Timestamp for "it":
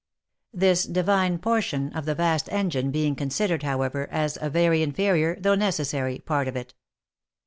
6.55-6.73